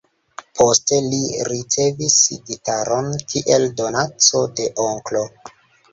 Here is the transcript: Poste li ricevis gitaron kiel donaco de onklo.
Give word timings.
Poste 0.59 0.97
li 1.09 1.19
ricevis 1.49 2.15
gitaron 2.49 3.13
kiel 3.35 3.69
donaco 3.83 4.43
de 4.61 4.67
onklo. 4.87 5.23